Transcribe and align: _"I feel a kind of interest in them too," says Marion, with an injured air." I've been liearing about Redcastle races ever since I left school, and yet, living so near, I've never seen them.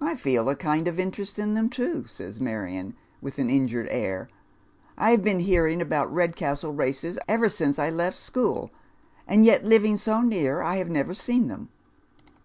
_"I 0.04 0.16
feel 0.16 0.48
a 0.48 0.56
kind 0.56 0.88
of 0.88 0.98
interest 0.98 1.38
in 1.38 1.54
them 1.54 1.70
too," 1.70 2.04
says 2.08 2.40
Marion, 2.40 2.96
with 3.20 3.38
an 3.38 3.48
injured 3.48 3.86
air." 3.92 4.26
I've 5.08 5.22
been 5.22 5.38
liearing 5.38 5.80
about 5.80 6.12
Redcastle 6.12 6.72
races 6.72 7.16
ever 7.28 7.48
since 7.48 7.78
I 7.78 7.88
left 7.88 8.16
school, 8.16 8.72
and 9.24 9.44
yet, 9.46 9.64
living 9.64 9.96
so 9.96 10.20
near, 10.20 10.62
I've 10.62 10.90
never 10.90 11.14
seen 11.14 11.46
them. 11.46 11.68